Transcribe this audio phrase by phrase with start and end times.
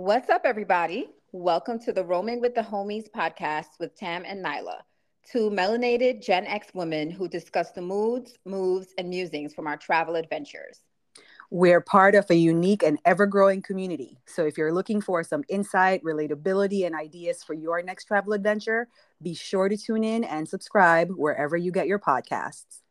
[0.00, 1.08] What's up, everybody?
[1.32, 4.82] Welcome to the Roaming with the Homies podcast with Tam and Nyla,
[5.28, 10.14] two melanated Gen X women who discuss the moods, moves, and musings from our travel
[10.14, 10.82] adventures.
[11.50, 14.20] We're part of a unique and ever growing community.
[14.24, 18.86] So if you're looking for some insight, relatability, and ideas for your next travel adventure,
[19.20, 22.82] be sure to tune in and subscribe wherever you get your podcasts.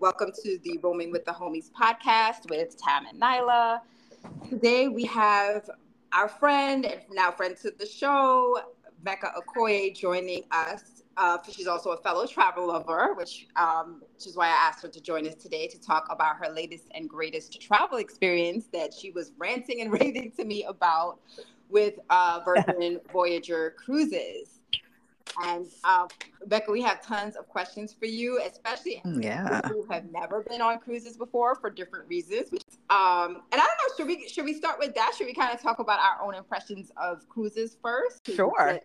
[0.00, 3.80] Welcome to the Roaming with the Homies podcast with Tam and Nyla.
[4.48, 5.68] Today we have
[6.14, 8.58] our friend and now friend to the show,
[9.04, 11.02] Mecca Okoye, joining us.
[11.18, 14.88] Uh, she's also a fellow travel lover, which, um, which is why I asked her
[14.88, 19.10] to join us today to talk about her latest and greatest travel experience that she
[19.10, 21.20] was ranting and raving to me about
[21.68, 24.60] with uh, Virgin Voyager Cruises.
[25.44, 26.08] And um,
[26.46, 29.60] Becca, we have tons of questions for you, especially mm, yeah.
[29.68, 32.50] who have never been on cruises before for different reasons.
[32.88, 35.12] Um, and I don't know, should we should we start with that?
[35.16, 38.26] Should we kind of talk about our own impressions of cruises first?
[38.34, 38.80] Sure.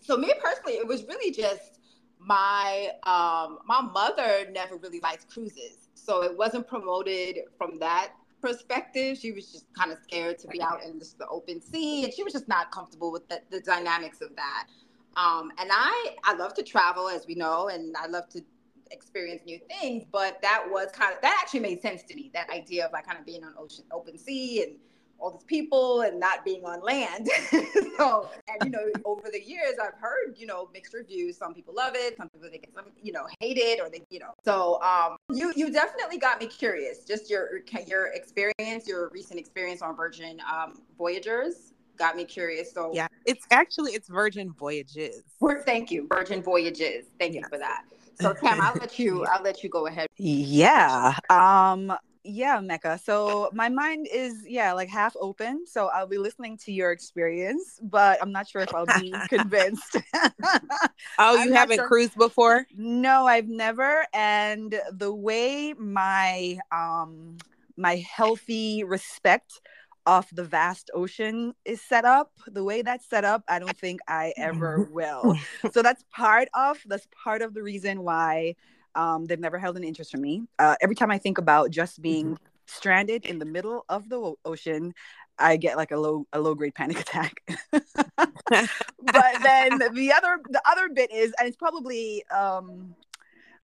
[0.00, 1.80] So me personally, it was really just
[2.18, 9.16] my um, my mother never really liked cruises, so it wasn't promoted from that perspective.
[9.16, 12.12] She was just kind of scared to be out in just the open sea, and
[12.12, 14.68] she was just not comfortable with the, the dynamics of that.
[15.16, 18.42] Um, and I, I love to travel, as we know, and I love to
[18.90, 20.04] experience new things.
[20.10, 22.30] But that was kind of that actually made sense to me.
[22.34, 24.76] That idea of like kind of being on ocean, open sea, and
[25.18, 27.28] all these people, and not being on land.
[27.96, 31.36] so, and you know, over the years, I've heard you know mixed reviews.
[31.36, 34.18] Some people love it, some people think it's you know hate it, or they you
[34.18, 34.32] know.
[34.44, 37.04] So, um, you you definitely got me curious.
[37.04, 42.72] Just your your experience, your recent experience on Virgin um, Voyagers got me curious.
[42.72, 45.22] So yeah, it's actually it's Virgin Voyages.
[45.64, 47.06] thank you, Virgin Voyages.
[47.18, 47.42] Thank yes.
[47.42, 47.84] you for that.
[48.20, 49.24] So Tam, I'll let you.
[49.32, 50.08] I'll let you go ahead.
[50.16, 51.16] Yeah.
[51.30, 51.92] Um.
[52.26, 52.98] Yeah, Mecca.
[53.04, 55.66] So my mind is yeah like half open.
[55.66, 59.96] So I'll be listening to your experience, but I'm not sure if I'll be convinced.
[61.18, 61.86] oh, you haven't sure.
[61.86, 62.66] cruised before?
[62.76, 64.06] No, I've never.
[64.14, 67.36] And the way my um
[67.76, 69.60] my healthy respect
[70.06, 74.00] off the vast ocean is set up the way that's set up i don't think
[74.08, 75.36] i ever will.
[75.72, 78.54] So that's part of that's part of the reason why
[78.94, 80.42] um, they've never held an interest for me.
[80.58, 82.44] Uh, every time i think about just being mm-hmm.
[82.66, 84.94] stranded in the middle of the ocean
[85.38, 87.34] i get like a low a low grade panic attack.
[87.70, 92.94] But then the other the other bit is and it's probably um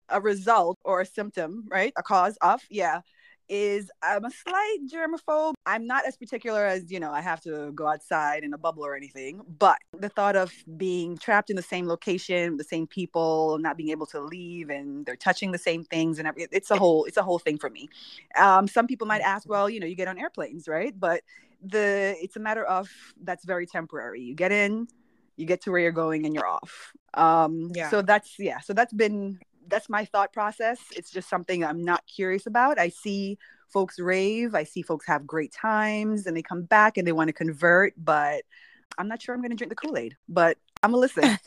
[0.08, 1.92] a result or a symptom right?
[1.96, 3.00] A cause of yeah
[3.48, 5.54] is I'm a slight germaphobe.
[5.66, 8.84] I'm not as particular as, you know, I have to go outside in a bubble
[8.84, 13.58] or anything, but the thought of being trapped in the same location, the same people,
[13.58, 17.04] not being able to leave and they're touching the same things and it's a whole
[17.04, 17.88] it's a whole thing for me.
[18.38, 20.98] Um, some people might ask, well, you know, you get on airplanes, right?
[20.98, 21.22] But
[21.62, 22.88] the it's a matter of
[23.22, 24.22] that's very temporary.
[24.22, 24.88] You get in,
[25.36, 26.92] you get to where you're going and you're off.
[27.14, 27.90] Um, yeah.
[27.90, 30.78] so that's yeah, so that's been that's my thought process.
[30.96, 32.78] It's just something I'm not curious about.
[32.78, 37.06] I see folks rave, I see folks have great times and they come back and
[37.06, 38.42] they want to convert, but
[38.96, 41.24] I'm not sure I'm going to drink the Kool Aid, but I'm gonna listen.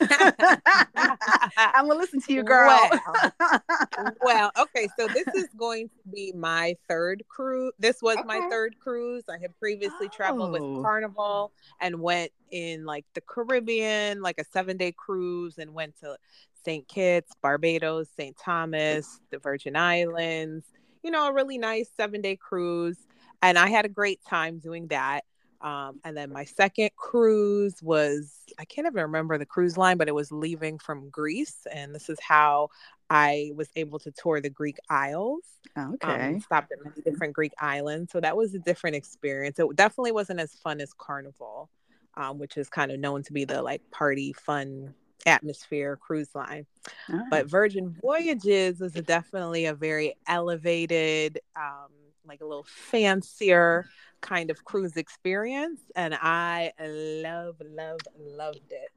[1.56, 2.68] I'm gonna listen to you, girl.
[2.68, 3.32] Well,
[4.22, 4.88] well, okay.
[4.98, 7.72] So this is going to be my third cruise.
[7.78, 8.26] This was okay.
[8.26, 9.24] my third cruise.
[9.28, 10.14] I had previously oh.
[10.14, 10.82] traveled with oh.
[10.82, 16.16] Carnival and went in like the Caribbean, like a seven day cruise, and went to
[16.64, 16.86] St.
[16.88, 18.36] Kitts, Barbados, St.
[18.36, 20.64] Thomas, the Virgin Islands,
[21.02, 22.98] you know, a really nice seven day cruise.
[23.42, 25.24] And I had a great time doing that.
[25.60, 30.08] Um, and then my second cruise was, I can't even remember the cruise line, but
[30.08, 31.66] it was leaving from Greece.
[31.72, 32.70] And this is how
[33.08, 35.42] I was able to tour the Greek Isles.
[35.76, 36.34] Um, okay.
[36.34, 38.10] Um, stopped at many different Greek islands.
[38.10, 39.58] So that was a different experience.
[39.58, 41.70] It definitely wasn't as fun as Carnival,
[42.16, 44.94] um, which is kind of known to be the like party, fun
[45.26, 46.66] atmosphere cruise line.
[47.10, 47.22] Oh.
[47.30, 51.90] But Virgin Voyages is a definitely a very elevated, um,
[52.26, 53.86] like a little fancier
[54.20, 55.80] kind of cruise experience.
[55.96, 58.88] And I love, love, loved it.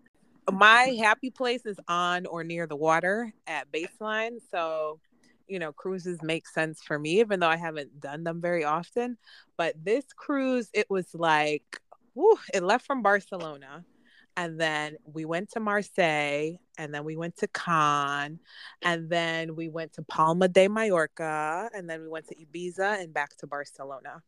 [0.51, 4.37] My happy place is on or near the water at baseline.
[4.51, 4.99] So,
[5.47, 9.17] you know, cruises make sense for me, even though I haven't done them very often.
[9.57, 11.81] But this cruise, it was like,
[12.13, 13.83] whew, it left from Barcelona
[14.37, 18.39] and then we went to Marseille, and then we went to Cannes,
[18.81, 23.13] and then we went to Palma de Mallorca, and then we went to Ibiza and
[23.13, 24.21] back to Barcelona.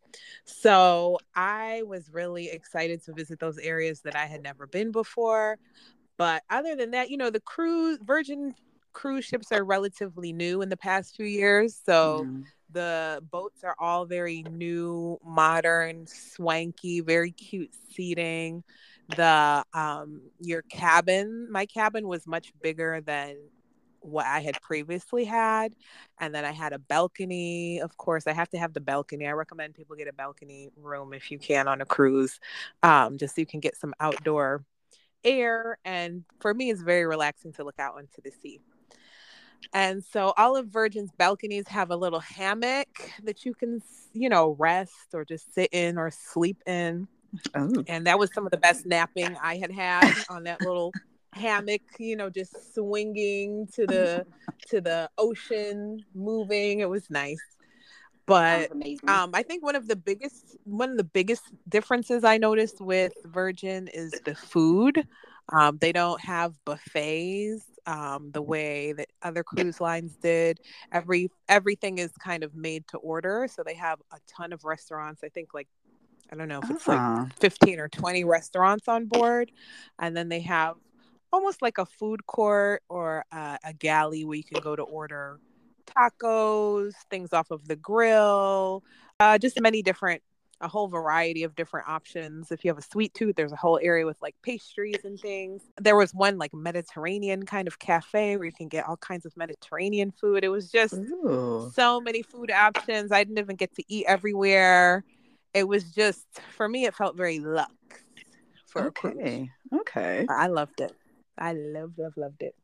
[0.45, 5.57] So I was really excited to visit those areas that I had never been before.
[6.17, 8.55] But other than that, you know, the cruise, Virgin
[8.93, 11.79] cruise ships are relatively new in the past few years.
[11.85, 12.43] So mm.
[12.71, 18.63] the boats are all very new, modern, swanky, very cute seating.
[19.15, 23.37] The um your cabin, my cabin was much bigger than
[24.01, 25.73] what I had previously had.
[26.19, 27.79] And then I had a balcony.
[27.81, 29.27] Of course, I have to have the balcony.
[29.27, 32.39] I recommend people get a balcony room if you can on a cruise,
[32.83, 34.63] um, just so you can get some outdoor
[35.23, 35.77] air.
[35.85, 38.59] And for me, it's very relaxing to look out into the sea.
[39.73, 42.87] And so all of Virgin's balconies have a little hammock
[43.23, 43.81] that you can,
[44.13, 47.07] you know, rest or just sit in or sleep in.
[47.55, 47.83] Oh.
[47.87, 50.93] And that was some of the best napping I had had on that little
[51.33, 54.25] hammock, you know, just swinging to the
[54.69, 56.79] to the ocean, moving.
[56.79, 57.41] It was nice.
[58.25, 58.71] But
[59.07, 63.13] um, I think one of the biggest one of the biggest differences I noticed with
[63.25, 65.07] Virgin is the food.
[65.49, 70.59] Um, they don't have buffets um, the way that other cruise lines did.
[70.91, 75.23] Every everything is kind of made to order, so they have a ton of restaurants.
[75.23, 75.69] I think like
[76.31, 77.23] I don't know if it's uh-huh.
[77.23, 79.51] like 15 or 20 restaurants on board.
[79.99, 80.75] And then they have
[81.31, 85.39] almost like a food court or uh, a galley where you can go to order
[85.85, 88.83] tacos, things off of the grill,
[89.19, 90.21] uh, just many different,
[90.59, 92.51] a whole variety of different options.
[92.51, 95.61] If you have a sweet tooth, there's a whole area with like pastries and things.
[95.79, 99.37] There was one like Mediterranean kind of cafe where you can get all kinds of
[99.37, 100.43] Mediterranean food.
[100.43, 101.71] It was just Ooh.
[101.73, 103.11] so many food options.
[103.11, 105.03] I didn't even get to eat everywhere.
[105.53, 107.75] It was just, for me, it felt very luxe
[108.65, 109.49] for okay.
[109.73, 110.25] Okay.
[110.29, 110.93] I loved it.
[111.37, 112.55] I loved, loved, loved it.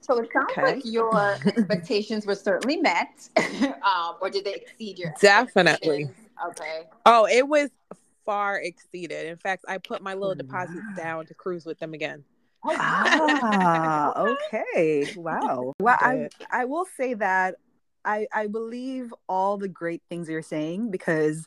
[0.00, 0.62] So it sounds okay.
[0.62, 3.28] like your expectations were certainly met,
[3.84, 5.14] um, or did they exceed your?
[5.20, 6.10] Definitely.
[6.48, 6.88] Okay.
[7.06, 7.70] Oh, it was
[8.24, 9.26] far exceeded.
[9.26, 12.24] In fact, I put my little deposits down to cruise with them again.
[12.64, 14.12] ah,
[14.52, 15.06] okay.
[15.16, 15.72] Wow.
[15.80, 17.56] Well, I I will say that
[18.04, 21.46] I I believe all the great things you're saying because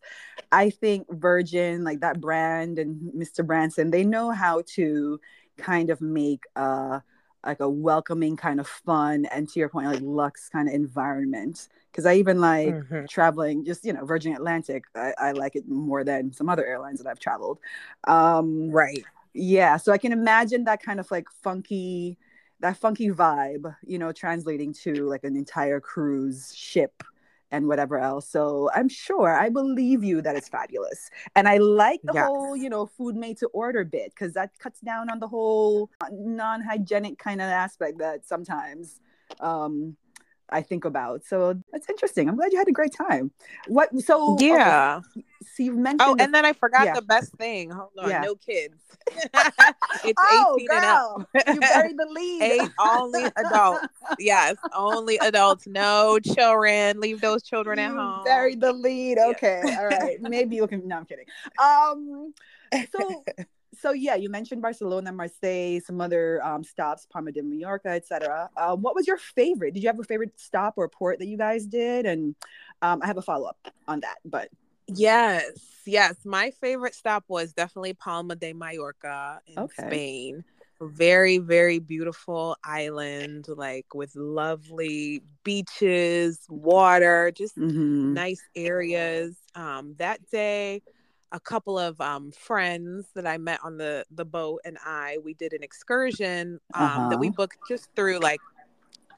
[0.52, 3.46] I think Virgin, like that brand and Mr.
[3.46, 5.20] Branson, they know how to
[5.58, 7.02] kind of make a
[7.46, 11.70] like a welcoming kind of fun and to your point like luxe kind of environment
[11.92, 13.06] because i even like mm-hmm.
[13.06, 17.00] traveling just you know virgin atlantic I, I, like it more than some other airlines
[17.00, 17.60] that i've traveled
[18.08, 19.04] um right
[19.34, 22.18] yeah so i can imagine that kind of like funky
[22.60, 27.04] that funky vibe you know translating to like an entire cruise ship
[27.52, 28.28] and whatever else.
[28.28, 31.10] So I'm sure I believe you that it's fabulous.
[31.36, 32.26] And I like the yes.
[32.26, 35.90] whole, you know, food made to order bit because that cuts down on the whole
[36.12, 39.00] non hygienic kind of aspect that sometimes
[39.40, 39.96] um,
[40.50, 41.26] I think about.
[41.26, 42.30] So that's interesting.
[42.30, 43.32] I'm glad you had a great time.
[43.68, 43.90] What?
[44.00, 45.02] So yeah.
[45.16, 46.02] Okay, so you mentioned.
[46.02, 46.94] Oh, and then I forgot yeah.
[46.94, 47.72] the best thing.
[47.72, 48.22] Hold on, yeah.
[48.22, 48.76] no kids.
[50.04, 51.28] it's oh, 18 girl.
[51.34, 51.56] and up.
[51.56, 52.42] you buried the lead.
[52.42, 53.88] Eight only adults.
[54.20, 55.68] Yes, only adults.
[55.68, 57.00] No children.
[57.00, 58.24] Leave those children you at home.
[58.24, 59.18] Buried the lead.
[59.18, 59.80] Okay, yeah.
[59.80, 60.22] all right.
[60.22, 60.88] Maybe you can.
[60.88, 61.26] No, I'm kidding.
[61.62, 62.34] Um.
[62.92, 63.24] So
[63.80, 68.50] so yeah, you mentioned Barcelona, Marseille, some other um, stops, Palma de Mallorca, etc.
[68.58, 69.74] Um, what was your favorite?
[69.74, 72.06] Did you have a favorite stop or port that you guys did?
[72.06, 72.36] And
[72.82, 74.50] um, I have a follow up on that, but
[74.88, 75.52] yes,
[75.86, 79.88] yes, my favorite stop was definitely Palma de Mallorca in okay.
[79.88, 80.44] Spain.
[80.82, 88.14] Very, very beautiful island, like with lovely beaches, water, just mm-hmm.
[88.14, 89.38] nice areas.
[89.56, 90.82] Um, that day,
[91.36, 95.34] a couple of um, friends that I met on the the boat and I we
[95.34, 97.10] did an excursion um, uh-huh.
[97.10, 97.36] that we uh-huh.
[97.36, 98.40] booked just through like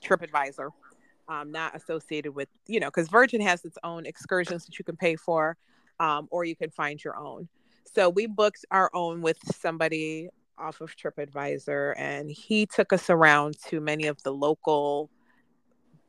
[0.03, 0.71] TripAdvisor,
[1.27, 4.97] um, not associated with you know because Virgin has its own excursions that you can
[4.97, 5.57] pay for,
[5.99, 7.47] um, or you can find your own.
[7.93, 13.57] So we booked our own with somebody off of TripAdvisor, and he took us around
[13.67, 15.11] to many of the local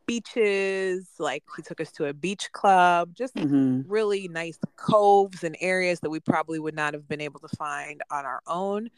[0.09, 1.07] beaches.
[1.19, 3.83] Like he took us to a beach club, just mm-hmm.
[3.87, 8.03] really nice coves and areas that we probably would not have been able to find
[8.11, 8.89] on our own.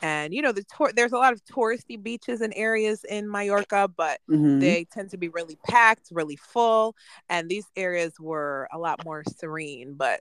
[0.00, 3.88] And you know, the tour there's a lot of touristy beaches and areas in Mallorca,
[3.94, 4.60] but mm-hmm.
[4.60, 6.96] they tend to be really packed, really full.
[7.28, 10.20] And these areas were a lot more serene, but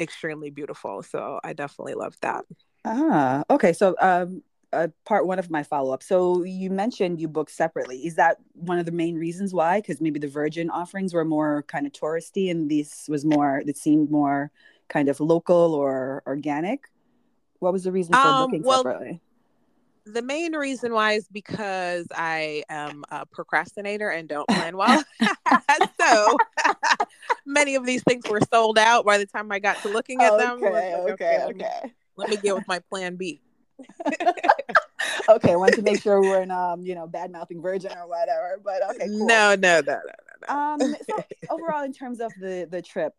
[0.00, 1.02] extremely beautiful.
[1.02, 2.44] So I definitely loved that.
[2.84, 3.72] Ah, okay.
[3.72, 6.02] So um uh, part one of my follow up.
[6.02, 8.06] So you mentioned you booked separately.
[8.06, 9.80] Is that one of the main reasons why?
[9.80, 13.62] Because maybe the Virgin offerings were more kind of touristy, and this was more.
[13.66, 14.50] It seemed more
[14.88, 16.84] kind of local or organic.
[17.60, 19.20] What was the reason for um, booking well, separately?
[20.04, 25.04] The main reason why is because I am a procrastinator and don't plan well.
[26.00, 26.36] so
[27.46, 30.32] many of these things were sold out by the time I got to looking at
[30.32, 30.60] okay, them.
[30.60, 31.44] Like, okay, okay, okay.
[31.44, 33.40] Let me, let me get with my plan B.
[35.36, 37.92] okay, I want to make sure we we're not, um, you know, bad mouthing Virgin
[37.96, 38.60] or whatever.
[38.62, 39.26] But okay, cool.
[39.26, 40.00] No, no, no, no,
[40.48, 40.54] no.
[40.54, 43.14] Um, so overall, in terms of the the trip,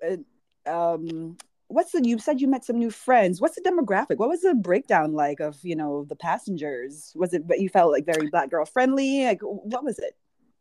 [0.65, 1.37] um,
[1.67, 2.01] what's the?
[2.03, 3.41] You said you met some new friends.
[3.41, 4.17] What's the demographic?
[4.17, 7.13] What was the breakdown like of you know the passengers?
[7.15, 7.47] Was it?
[7.47, 9.25] But you felt like very black girl friendly.
[9.25, 10.15] Like, what was it?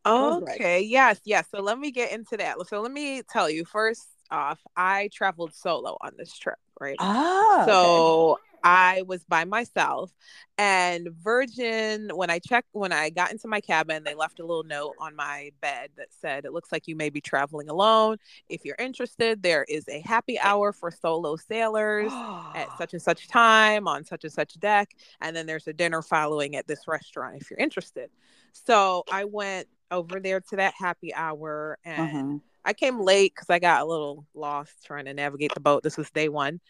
[0.07, 0.81] Okay.
[0.83, 1.21] Yes.
[1.25, 1.47] Yes.
[1.51, 2.57] So let me get into that.
[2.69, 6.97] So let me tell you first off, I traveled solo on this trip, right?
[6.99, 7.65] Ah.
[7.67, 8.43] So okay.
[8.65, 10.13] I was by myself
[10.57, 14.65] and Virgin when I checked when I got into my cabin they left a little
[14.65, 18.17] note on my bed that said it looks like you may be traveling alone
[18.49, 22.13] if you're interested there is a happy hour for solo sailors
[22.55, 26.03] at such and such time on such and such deck and then there's a dinner
[26.03, 28.11] following at this restaurant if you're interested
[28.53, 32.39] so I went over there to that happy hour and uh-huh.
[32.65, 35.83] I came late because I got a little lost trying to navigate the boat.
[35.83, 36.61] This was day one.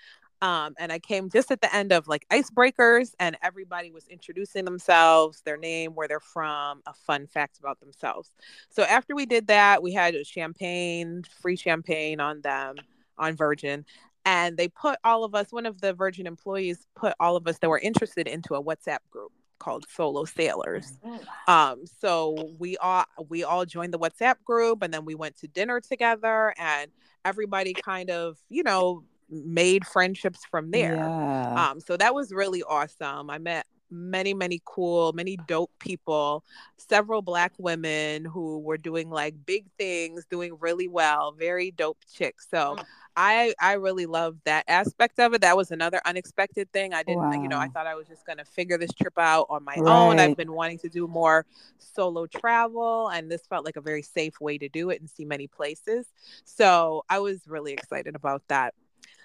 [0.40, 4.64] Um, and I came just at the end of like icebreakers, and everybody was introducing
[4.64, 8.30] themselves, their name, where they're from, a fun fact about themselves.
[8.70, 12.76] So after we did that, we had champagne, free champagne on them
[13.18, 13.84] on Virgin.
[14.24, 17.58] And they put all of us, one of the Virgin employees put all of us
[17.58, 20.98] that were interested into a WhatsApp group called Solo Sailors.
[21.04, 21.48] Mm.
[21.48, 25.48] Um, so we all we all joined the WhatsApp group and then we went to
[25.48, 26.90] dinner together and
[27.24, 30.96] everybody kind of, you know, made friendships from there.
[30.96, 31.70] Yeah.
[31.70, 33.30] Um, so that was really awesome.
[33.30, 36.44] I met many many cool many dope people
[36.76, 42.46] several black women who were doing like big things doing really well very dope chicks
[42.50, 42.84] so mm.
[43.16, 47.30] i i really loved that aspect of it that was another unexpected thing i didn't
[47.30, 47.42] wow.
[47.42, 49.74] you know i thought i was just going to figure this trip out on my
[49.78, 49.90] right.
[49.90, 51.46] own i've been wanting to do more
[51.78, 55.24] solo travel and this felt like a very safe way to do it and see
[55.24, 56.06] many places
[56.44, 58.74] so i was really excited about that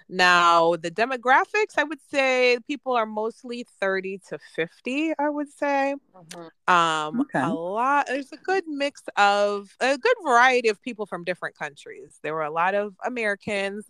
[0.08, 5.94] now, the demographics, I would say people are mostly 30 to 50, I would say.
[6.14, 6.72] Mm-hmm.
[6.72, 7.40] Um, okay.
[7.40, 12.18] A lot, there's a good mix of a good variety of people from different countries.
[12.22, 13.86] There were a lot of Americans,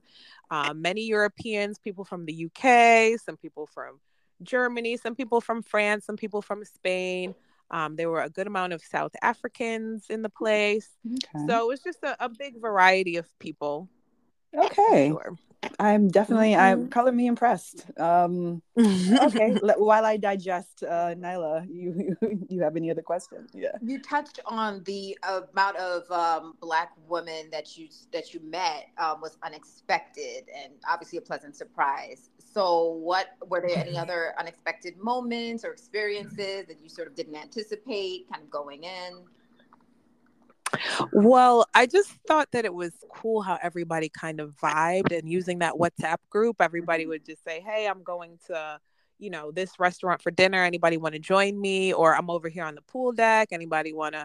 [0.51, 3.99] uh, many Europeans, people from the UK, some people from
[4.43, 7.35] Germany, some people from France, some people from Spain.
[7.73, 10.89] Um, there were a good amount of South Africans in the place.
[11.05, 11.47] Okay.
[11.49, 13.89] So it was just a, a big variety of people.
[14.57, 15.09] Okay.
[15.09, 15.37] Sure.
[15.79, 16.61] I'm definitely mm-hmm.
[16.83, 17.87] I'm color me impressed.
[17.99, 22.17] Um, okay, let, while I digest, uh, Nyla, you
[22.49, 23.51] you have any other questions?
[23.55, 28.89] Yeah, you touched on the amount of um, black women that you that you met
[28.99, 32.31] um, was unexpected and obviously a pleasant surprise.
[32.39, 37.37] So, what were there any other unexpected moments or experiences that you sort of didn't
[37.37, 39.25] anticipate, kind of going in?
[41.13, 45.61] Well, I just thought that it was cool how everybody kind of vibed and using
[45.61, 47.11] that WhatsApp group, everybody mm-hmm.
[47.11, 48.79] would just say, Hey, I'm going to,
[49.19, 50.63] you know, this restaurant for dinner.
[50.65, 51.93] Anybody want to join me?
[51.93, 53.49] Or I'm over here on the pool deck.
[53.53, 54.25] Anybody want to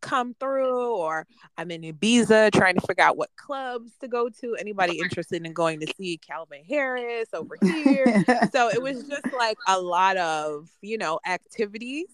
[0.00, 0.96] come through?
[0.96, 1.26] Or
[1.56, 4.56] I'm in Ibiza trying to figure out what clubs to go to.
[4.56, 8.24] Anybody interested in going to see Calvin Harris over here?
[8.52, 12.08] so it was just like a lot of, you know, activities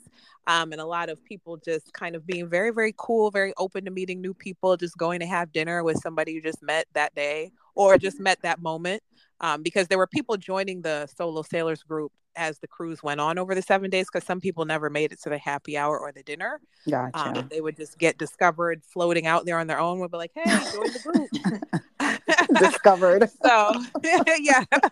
[0.46, 3.84] um, and a lot of people just kind of being very, very cool, very open
[3.84, 7.14] to meeting new people, just going to have dinner with somebody you just met that
[7.14, 9.02] day or just met that moment.
[9.44, 13.38] Um, because there were people joining the solo sailors group as the cruise went on
[13.38, 16.12] over the seven days because some people never made it to the happy hour or
[16.12, 16.62] the dinner.
[16.88, 17.40] Gotcha.
[17.40, 19.98] Um, they would just get discovered floating out there on their own.
[20.00, 23.28] Would be like, "Hey, join the group." discovered.
[23.44, 23.84] so
[24.40, 24.88] yeah, so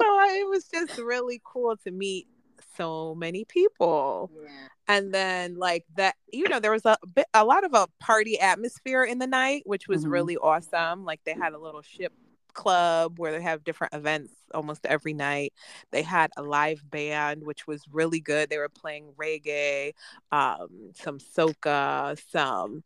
[0.00, 2.28] it was just really cool to meet
[2.76, 4.30] so many people.
[4.40, 4.50] Yeah.
[4.86, 8.38] And then like that, you know, there was a bit a lot of a party
[8.38, 10.10] atmosphere in the night, which was mm-hmm.
[10.10, 11.04] really awesome.
[11.04, 12.12] Like they had a little ship
[12.54, 15.52] club where they have different events almost every night.
[15.90, 18.50] They had a live band, which was really good.
[18.50, 19.92] They were playing reggae,
[20.32, 22.82] um, some soca, some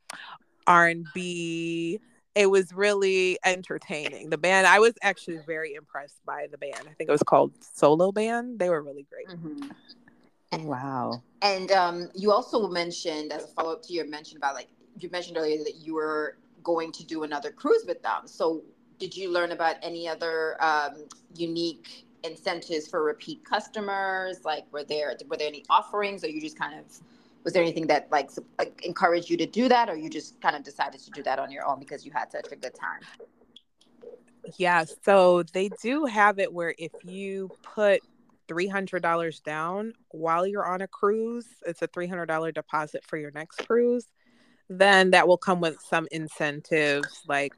[0.66, 2.00] R and B,
[2.35, 4.31] it was really entertaining.
[4.31, 6.76] The band, I was actually very impressed by the band.
[6.78, 8.59] I think it was called Solo Band.
[8.59, 9.28] They were really great.
[9.28, 10.64] Mm-hmm.
[10.64, 11.23] Wow.
[11.42, 15.11] And um, you also mentioned, as a follow up to your mention about like, you
[15.11, 18.26] mentioned earlier that you were going to do another cruise with them.
[18.26, 18.62] So,
[19.02, 24.44] did you learn about any other um, unique incentives for repeat customers?
[24.44, 26.85] Like, were there were there any offerings, or you just kind of
[27.42, 28.30] was there anything that like,
[28.61, 31.40] like encouraged you to do that or you just kind of decided to do that
[31.40, 33.00] on your own because you had such a good time
[34.59, 38.00] yeah so they do have it where if you put
[38.49, 44.06] $300 down while you're on a cruise it's a $300 deposit for your next cruise
[44.68, 47.52] then that will come with some incentives like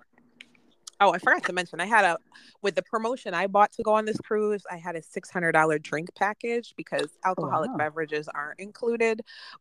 [1.04, 2.16] Oh, I forgot to mention, I had a
[2.62, 4.62] with the promotion I bought to go on this cruise.
[4.70, 7.76] I had a six hundred dollar drink package because alcoholic wow.
[7.76, 9.20] beverages aren't included,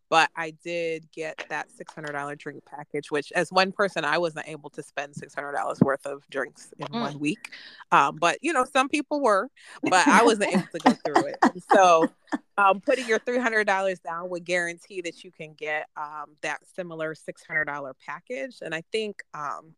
[0.09, 3.11] but I did get that six hundred dollar drink package.
[3.11, 6.73] Which, as one person, I wasn't able to spend six hundred dollars worth of drinks
[6.79, 7.01] in Mm.
[7.01, 7.51] one week.
[7.91, 9.49] Um, but you know, some people were,
[9.83, 11.39] but I wasn't able to go through it.
[11.71, 12.09] So,
[12.57, 16.59] um, putting your three hundred dollars down would guarantee that you can get um, that
[16.73, 18.59] similar six hundred dollar package.
[18.61, 19.73] And I think um,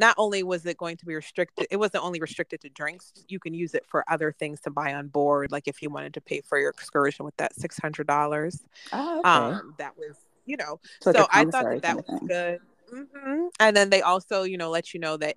[0.00, 3.12] not only was it going to be restricted, it wasn't only restricted to drinks.
[3.28, 6.14] You can use it for other things to buy on board, like if you wanted
[6.14, 8.62] to pay for your excursion with that six hundred dollars.
[8.92, 9.28] Oh, okay.
[9.28, 10.16] Um, that was,
[10.46, 12.28] you know, So, like so a I thought that that was thing.
[12.28, 12.58] good.
[12.90, 15.36] hmm And then they also, you know, let you know that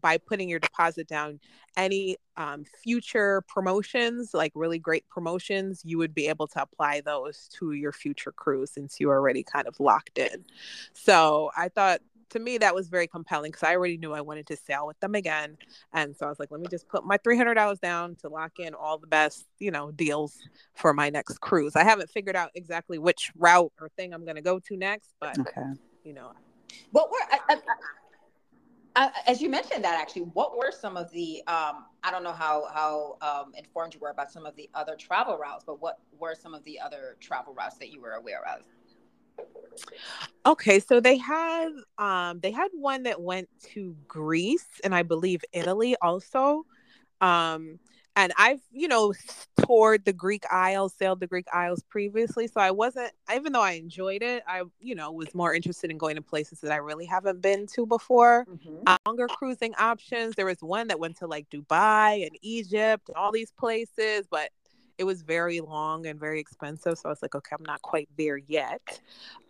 [0.00, 1.40] by putting your deposit down,
[1.76, 7.48] any um, future promotions, like really great promotions, you would be able to apply those
[7.58, 10.44] to your future cruise since you are already kind of locked in.
[10.92, 12.00] So I thought
[12.30, 14.98] to me that was very compelling because I already knew I wanted to sail with
[15.00, 15.56] them again.
[15.92, 18.74] And so I was like, let me just put my $300 down to lock in
[18.74, 20.38] all the best, you know, deals
[20.74, 21.76] for my next cruise.
[21.76, 25.14] I haven't figured out exactly which route or thing I'm going to go to next,
[25.20, 25.62] but Okay.
[26.04, 26.32] you know,
[26.92, 27.58] What were I, I,
[28.96, 30.22] I, as you mentioned that actually?
[30.22, 31.42] What were some of the?
[31.46, 34.94] Um, I don't know how how um, informed you were about some of the other
[34.96, 38.42] travel routes, but what were some of the other travel routes that you were aware
[38.46, 38.62] of?
[40.46, 45.42] Okay, so they had um they had one that went to Greece and I believe
[45.52, 46.64] Italy also.
[47.20, 47.78] Um
[48.16, 49.12] and I've, you know,
[49.66, 53.72] toured the Greek Isles, sailed the Greek Isles previously, so I wasn't even though I
[53.72, 57.06] enjoyed it, I, you know, was more interested in going to places that I really
[57.06, 58.46] haven't been to before.
[58.86, 60.34] Uh, longer cruising options.
[60.36, 64.50] There was one that went to like Dubai and Egypt and all these places, but
[64.98, 66.98] it was very long and very expensive.
[66.98, 69.00] So I was like, okay, I'm not quite there yet.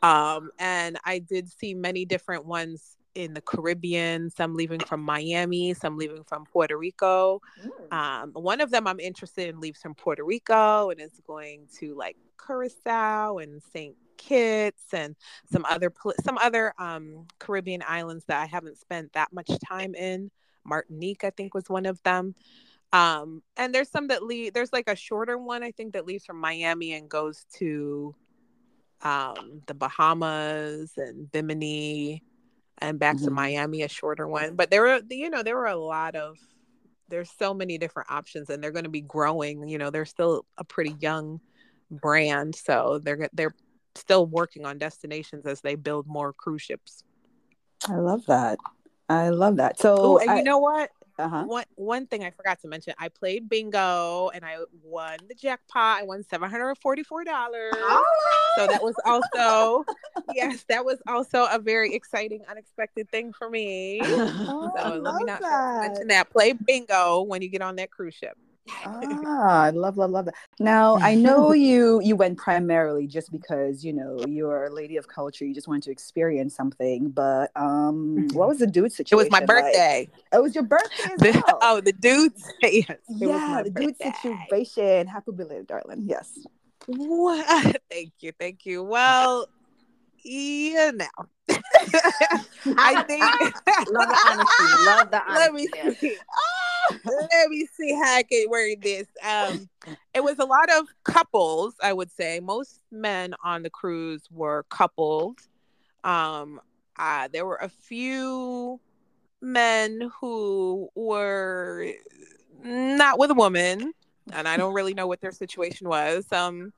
[0.02, 5.72] Um, and I did see many different ones in the Caribbean, some leaving from Miami,
[5.74, 7.40] some leaving from Puerto Rico.
[7.92, 11.94] Um, one of them I'm interested in leaves from Puerto Rico and is going to
[11.94, 13.94] like Curacao and St.
[14.16, 15.14] Kitts and
[15.50, 20.30] some other some other um, Caribbean islands that I haven't spent that much time in.
[20.64, 22.34] Martinique, I think, was one of them.
[22.94, 24.52] Um, and there's some that leave.
[24.54, 28.14] There's like a shorter one I think that leaves from Miami and goes to
[29.02, 32.22] um, the Bahamas and Bimini
[32.78, 33.34] and back to Mhm.
[33.34, 34.54] Miami, a shorter one.
[34.54, 36.38] But there were, you know, there were a lot of.
[37.08, 39.68] There's so many different options, and they're going to be growing.
[39.68, 41.40] You know, they're still a pretty young
[41.90, 43.54] brand, so they're they're
[43.94, 47.04] still working on destinations as they build more cruise ships.
[47.88, 48.58] I love that.
[49.08, 49.78] I love that.
[49.78, 50.90] So, Oh, and I, you know what?
[51.18, 51.44] Uh-huh.
[51.44, 56.00] One one thing I forgot to mention, I played bingo and I won the jackpot.
[56.00, 57.72] I won seven hundred and forty four dollars.
[58.56, 59.84] So that was also
[60.32, 64.00] yes, that was also a very exciting, unexpected thing for me.
[64.02, 65.80] Oh, So let me not that.
[65.82, 66.30] mention that.
[66.30, 68.36] Play bingo when you get on that cruise ship.
[68.86, 70.34] Ah, I love, love, love that.
[70.58, 75.06] Now I know you you went primarily just because you know you're a lady of
[75.08, 75.44] culture.
[75.44, 77.10] You just wanted to experience something.
[77.10, 79.18] But um, what was the dude situation?
[79.18, 80.08] It was my birthday.
[80.32, 81.58] Oh, it was your birthday as The- well.
[81.62, 82.42] oh, the dudes.
[82.62, 82.84] yes.
[82.88, 84.12] it was yeah, my the dude birthday.
[84.22, 85.06] situation.
[85.06, 86.04] Happy belated, darling.
[86.06, 86.38] Yes.
[86.86, 87.76] What?
[87.90, 88.82] Thank you, thank you.
[88.82, 89.46] Well,
[90.22, 91.06] yeah, now.
[92.78, 93.22] I think
[93.90, 94.84] Love the honesty.
[94.86, 96.08] Love the let me honesty.
[96.08, 96.16] see.
[97.04, 99.06] let me see how I can word this.
[99.22, 99.68] Um,
[100.12, 102.40] it was a lot of couples, I would say.
[102.40, 105.40] Most men on the cruise were coupled.
[106.02, 106.60] Um,
[106.98, 108.80] uh, there were a few
[109.40, 111.92] men who were
[112.62, 113.92] not with a woman,
[114.32, 116.30] and I don't really know what their situation was.
[116.32, 116.72] Um,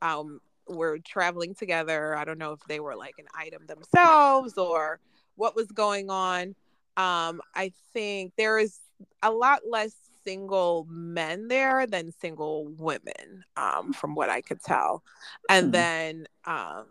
[0.00, 2.16] um, were traveling together.
[2.16, 5.00] I don't know if they were like an item themselves or
[5.36, 6.54] what was going on.
[6.96, 8.78] Um, I think there is
[9.22, 15.02] a lot less single men there than single women, um, from what I could tell.
[15.48, 15.70] And Hmm.
[15.72, 16.86] then, um,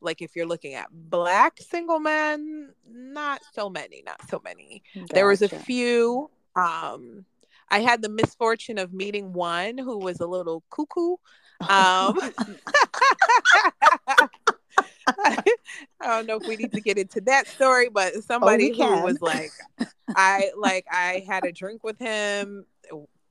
[0.00, 4.82] like if you're looking at black single men, not so many, not so many.
[5.12, 6.30] There was a few.
[6.56, 7.24] Um,
[7.68, 11.16] I had the misfortune of meeting one who was a little cuckoo.
[11.68, 12.18] Um,
[15.08, 15.42] I
[16.02, 19.02] don't know if we need to get into that story, but oh, somebody who can.
[19.02, 19.50] was like,
[20.16, 22.64] I like I had a drink with him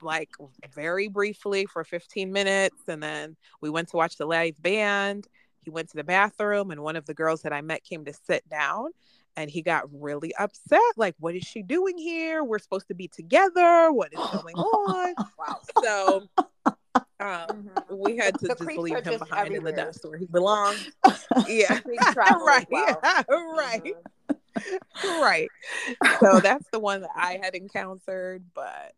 [0.01, 0.29] like
[0.73, 5.27] very briefly for 15 minutes and then we went to watch the live band.
[5.61, 8.13] He went to the bathroom and one of the girls that I met came to
[8.13, 8.91] sit down
[9.37, 12.43] and he got really upset like what is she doing here?
[12.43, 13.91] We're supposed to be together.
[13.91, 15.13] What is going on?
[15.37, 15.59] Wow.
[15.83, 16.27] So
[17.19, 20.25] um, we had to The just leave him just behind in the dust where he
[20.25, 20.91] belonged.
[21.47, 21.79] Yeah.
[21.79, 22.67] Creep travel as right.
[22.69, 22.99] well.
[23.03, 23.23] Yeah.
[23.29, 23.93] Right.
[24.97, 25.21] Mhm.
[25.21, 25.49] right.
[26.19, 28.93] So that's the one that I had encountered, but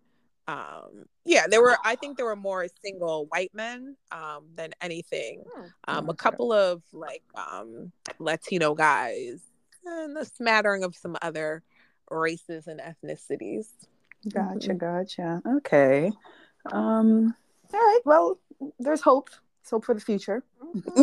[0.47, 5.41] um yeah there were i think there were more single white men um than anything
[5.55, 5.67] hmm.
[5.87, 9.39] um a couple of like um latino guys
[9.85, 11.63] and a smattering of some other
[12.09, 13.67] races and ethnicities
[14.33, 14.77] gotcha mm-hmm.
[14.77, 16.11] gotcha okay
[16.71, 17.33] um
[17.73, 18.39] all right well
[18.79, 20.43] there's hope there's hope for the future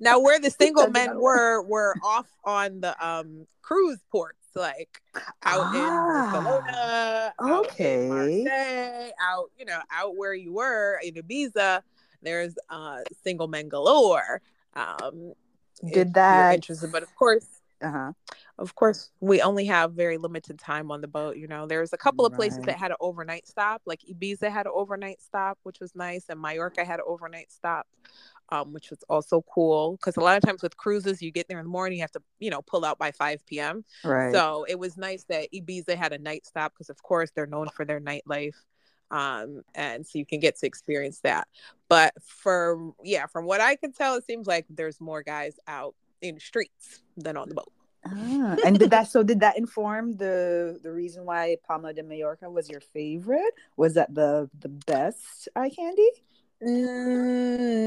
[0.00, 5.00] now where the single men were were off on the um cruise ports like
[5.44, 11.00] out ah, in Barcelona, okay, out in Marseille, out you know out where you were
[11.02, 11.82] in Ibiza.
[12.22, 14.42] There's uh single men galore.
[14.74, 15.32] Um,
[15.92, 18.12] Did that interested, but of course, uh-huh.
[18.58, 21.36] Of course, we only have very limited time on the boat.
[21.36, 22.66] You know, there's a couple of places right.
[22.66, 26.40] that had an overnight stop, like Ibiza had an overnight stop, which was nice, and
[26.40, 27.86] Mallorca had an overnight stop,
[28.50, 29.92] um, which was also cool.
[29.92, 32.12] Because a lot of times with cruises, you get there in the morning, you have
[32.12, 33.84] to, you know, pull out by 5 p.m.
[34.04, 34.32] Right.
[34.32, 37.68] So it was nice that Ibiza had a night stop because, of course, they're known
[37.68, 38.56] for their nightlife
[39.12, 41.48] um and so you can get to experience that
[41.88, 45.94] but for yeah from what i can tell it seems like there's more guys out
[46.22, 47.72] in the streets than on the boat.
[48.06, 52.48] Ah, and did that so did that inform the the reason why Palma de Mallorca
[52.48, 53.52] was your favorite?
[53.76, 56.08] Was that the the best eye candy?
[56.62, 57.80] Mm,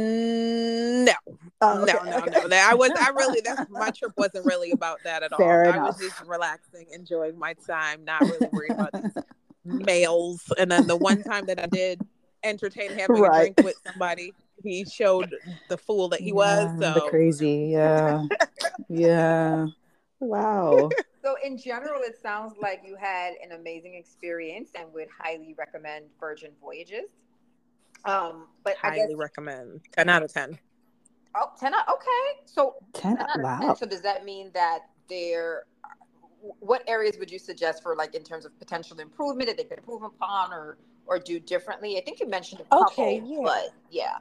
[1.06, 1.14] no,
[1.62, 2.48] oh, okay, no, no, okay.
[2.48, 2.58] no.
[2.58, 5.70] I was, I really, that's my trip wasn't really about that at Fair all.
[5.70, 5.84] Enough.
[5.84, 9.16] I was just relaxing, enjoying my time, not really worried about these
[9.64, 10.52] males.
[10.58, 12.02] And then the one time that I did
[12.44, 13.52] entertain having right.
[13.52, 15.36] a drink with somebody, he showed
[15.70, 16.80] the fool that he yeah, was.
[16.80, 18.24] So the crazy, yeah,
[18.90, 19.68] yeah.
[20.20, 20.90] Wow.
[21.24, 26.06] So in general, it sounds like you had an amazing experience and would highly recommend
[26.20, 27.10] Virgin Voyages.
[28.06, 30.58] Um, but highly I guess, recommend ten out of ten.
[31.36, 32.42] Oh, 10 out, okay.
[32.46, 33.60] So 10, 10 wow.
[33.60, 33.76] 10.
[33.78, 35.64] So does that mean that there
[36.60, 39.78] what areas would you suggest for like in terms of potential improvement that they could
[39.78, 41.98] improve upon or or do differently?
[41.98, 43.40] I think you mentioned a couple, okay, yeah.
[43.44, 44.18] but yeah.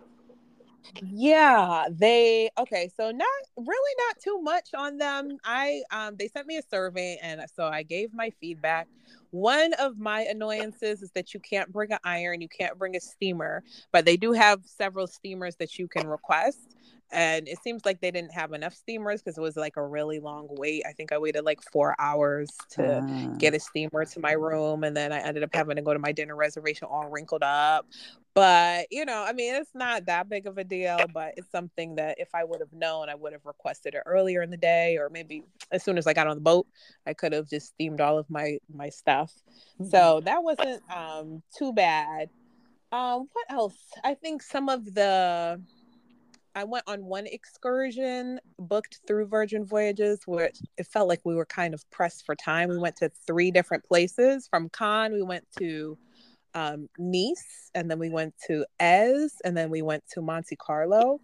[1.02, 5.38] Yeah, they okay, so not really not too much on them.
[5.44, 8.88] I um they sent me a survey and so I gave my feedback.
[9.30, 13.00] One of my annoyances is that you can't bring an iron, you can't bring a
[13.00, 16.76] steamer, but they do have several steamers that you can request
[17.12, 20.18] and it seems like they didn't have enough steamers because it was like a really
[20.18, 20.82] long wait.
[20.86, 23.26] I think I waited like four hours to uh.
[23.38, 25.98] get a steamer to my room, and then I ended up having to go to
[25.98, 27.86] my dinner reservation all wrinkled up.
[28.34, 31.96] But you know, I mean, it's not that big of a deal, but it's something
[31.96, 34.96] that if I would have known, I would have requested it earlier in the day,
[34.96, 36.66] or maybe as soon as I got on the boat,
[37.06, 39.32] I could have just steamed all of my my stuff.
[39.80, 39.90] Mm-hmm.
[39.90, 42.30] So that wasn't um, too bad.
[42.90, 43.76] Um, what else?
[44.04, 45.60] I think some of the
[46.54, 51.46] I went on one excursion booked through Virgin Voyages, which it felt like we were
[51.46, 52.68] kind of pressed for time.
[52.68, 54.48] We went to three different places.
[54.48, 55.96] From Cannes, we went to
[56.54, 61.20] um, Nice, and then we went to Èze, and then we went to Monte Carlo.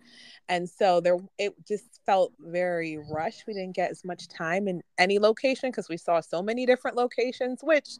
[0.48, 3.44] And so there, it just felt very rushed.
[3.46, 6.96] We didn't get as much time in any location because we saw so many different
[6.96, 7.98] locations, which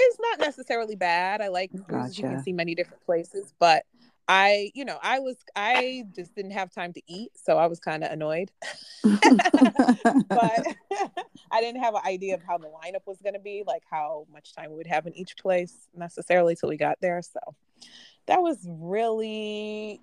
[0.00, 1.40] is not necessarily bad.
[1.40, 2.22] I like gotcha.
[2.22, 3.84] you can see many different places, but
[4.32, 7.32] I, you know, I was, I just didn't have time to eat.
[7.34, 8.52] So I was kind of annoyed.
[9.02, 9.16] but
[11.50, 14.28] I didn't have an idea of how the lineup was going to be, like how
[14.32, 17.20] much time we would have in each place necessarily till we got there.
[17.22, 17.40] So
[18.26, 20.00] that was really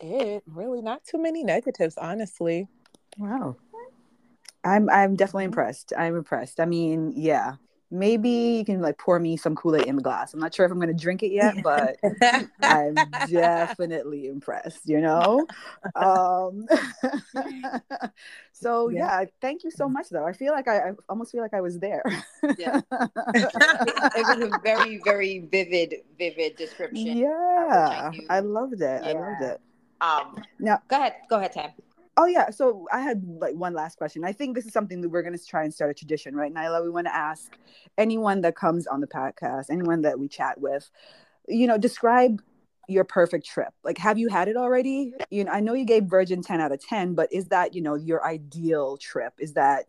[0.00, 0.42] it.
[0.46, 2.68] Really, not too many negatives, honestly.
[3.18, 3.56] Wow.
[4.64, 5.50] I'm I'm definitely mm-hmm.
[5.50, 5.92] impressed.
[5.98, 6.60] I'm impressed.
[6.60, 7.56] I mean, yeah,
[7.90, 10.34] maybe you can like pour me some Kool-Aid in the glass.
[10.34, 11.96] I'm not sure if I'm going to drink it yet, but
[12.62, 12.94] I'm
[13.28, 15.46] definitely impressed, you know?
[15.94, 16.66] Um,
[18.52, 19.20] so yeah.
[19.20, 19.26] yeah.
[19.40, 20.26] thank you so much though.
[20.26, 22.02] I feel like I, I almost feel like I was there.
[22.58, 22.80] yeah.
[23.34, 27.16] it was a very, very vivid, vivid description.
[27.16, 28.10] Yeah.
[28.28, 29.02] I loved it.
[29.04, 29.08] Yeah.
[29.08, 29.60] I loved it.
[30.00, 31.14] Um, now go ahead.
[31.30, 31.70] Go ahead, Tam.
[32.18, 34.24] Oh yeah, so I had like one last question.
[34.24, 36.52] I think this is something that we're going to try and start a tradition, right,
[36.52, 36.82] Nyla?
[36.82, 37.58] We want to ask
[37.98, 40.90] anyone that comes on the podcast, anyone that we chat with,
[41.46, 42.40] you know, describe
[42.88, 43.74] your perfect trip.
[43.84, 45.12] Like, have you had it already?
[45.30, 47.82] You know, I know you gave Virgin ten out of ten, but is that you
[47.82, 49.34] know your ideal trip?
[49.38, 49.84] Is that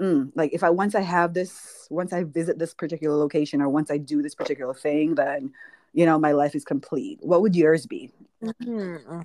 [0.00, 3.68] mm, like if I once I have this, once I visit this particular location, or
[3.68, 5.52] once I do this particular thing, then
[5.92, 7.18] you know my life is complete.
[7.20, 8.10] What would yours be?
[8.42, 9.20] Mm-hmm.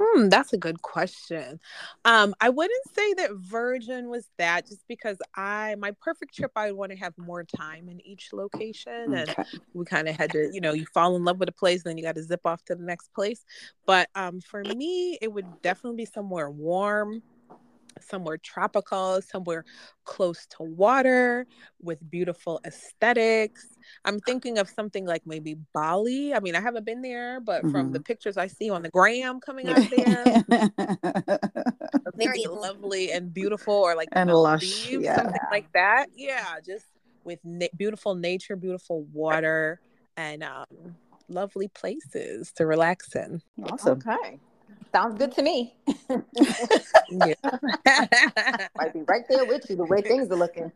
[0.00, 1.60] Hmm, that's a good question.
[2.04, 6.72] Um, I wouldn't say that Virgin was that just because I my perfect trip I
[6.72, 9.34] want to have more time in each location and
[9.72, 11.90] we kind of had to, you know, you fall in love with a place and
[11.90, 13.44] then you got to zip off to the next place.
[13.86, 17.22] But um for me it would definitely be somewhere warm
[18.00, 19.64] somewhere tropical, somewhere
[20.04, 21.46] close to water
[21.80, 23.68] with beautiful aesthetics.
[24.04, 26.34] I'm thinking of something like maybe Bali.
[26.34, 27.72] I mean, I haven't been there, but mm-hmm.
[27.72, 28.04] from the mm-hmm.
[28.04, 30.44] pictures I see on the gram coming out there,
[32.14, 35.16] very lovely and beautiful, or like and lush, yeah.
[35.16, 36.06] something like that.
[36.16, 36.86] Yeah, just
[37.24, 39.80] with na- beautiful nature, beautiful water,
[40.16, 40.66] and um,
[41.28, 43.40] lovely places to relax in.
[43.62, 44.00] Awesome.
[44.06, 44.38] Okay.
[44.94, 45.74] Sounds good to me.
[46.08, 46.22] Might
[48.92, 50.70] be right there with you the way things are looking.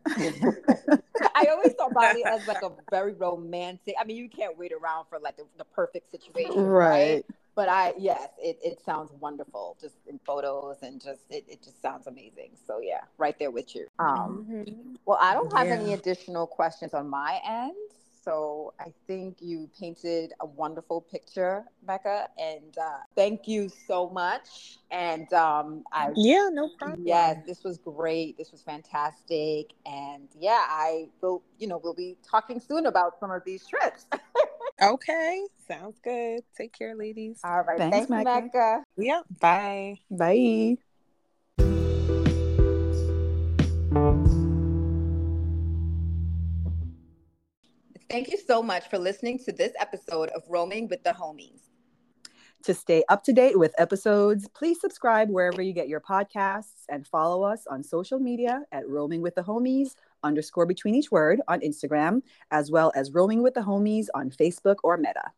[1.35, 3.95] I always thought Bali as like a very romantic.
[3.97, 6.89] I mean, you can't wait around for like the, the perfect situation, right.
[6.89, 7.25] right?
[7.55, 11.81] But I, yes, it, it sounds wonderful just in photos and just it, it just
[11.81, 12.51] sounds amazing.
[12.67, 13.87] So yeah, right there with you.
[13.99, 14.95] Um, mm-hmm.
[15.05, 15.75] Well, I don't have yeah.
[15.75, 17.73] any additional questions on my end.
[18.21, 24.79] So I think you painted a wonderful picture, Becca, and uh, thank you so much.
[24.91, 27.03] And um, I yeah, no problem.
[27.05, 28.37] Yes, this was great.
[28.37, 31.43] This was fantastic, and yeah, I will.
[31.57, 34.05] You know, we'll be talking soon about some of these trips.
[34.81, 36.41] okay, sounds good.
[36.57, 37.39] Take care, ladies.
[37.43, 38.41] All right, thanks, thanks Mecca.
[38.41, 38.83] Mecca.
[38.97, 39.99] Yeah, bye.
[40.09, 40.77] Bye.
[48.09, 51.61] Thank you so much for listening to this episode of Roaming with the Homies.
[52.63, 57.05] To stay up to date with episodes, please subscribe wherever you get your podcasts and
[57.05, 59.93] follow us on social media at Roaming with the Homies
[60.23, 64.77] underscore between each word on Instagram, as well as Roaming with the Homies on Facebook
[64.83, 65.31] or Meta.